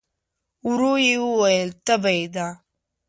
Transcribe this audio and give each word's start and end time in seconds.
ورو 0.67 0.93
يې 1.05 1.15
وویل: 1.25 1.69
تبه 1.85 2.11
يې 2.17 2.25
ده؟ 2.35 2.47